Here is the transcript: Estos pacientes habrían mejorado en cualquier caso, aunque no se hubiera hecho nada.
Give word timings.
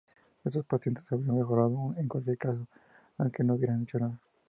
Estos 0.43 0.65
pacientes 0.65 1.11
habrían 1.11 1.37
mejorado 1.37 1.93
en 1.95 2.07
cualquier 2.07 2.35
caso, 2.35 2.67
aunque 3.19 3.43
no 3.43 3.53
se 3.53 3.57
hubiera 3.59 3.79
hecho 3.79 3.99
nada. 3.99 4.19